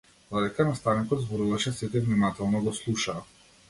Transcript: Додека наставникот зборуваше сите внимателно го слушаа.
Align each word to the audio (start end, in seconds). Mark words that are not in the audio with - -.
Додека 0.31 0.65
наставникот 0.69 1.23
зборуваше 1.27 1.77
сите 1.83 2.05
внимателно 2.09 2.67
го 2.69 2.79
слушаа. 2.83 3.21